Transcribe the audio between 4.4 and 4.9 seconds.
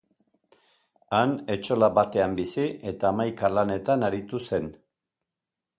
zen.